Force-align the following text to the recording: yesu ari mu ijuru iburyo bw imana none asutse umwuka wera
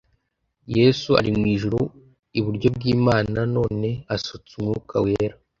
yesu 0.77 1.09
ari 1.19 1.29
mu 1.37 1.45
ijuru 1.53 1.79
iburyo 2.39 2.67
bw 2.75 2.81
imana 2.95 3.39
none 3.55 3.89
asutse 4.15 4.51
umwuka 4.57 4.95
wera 5.03 5.35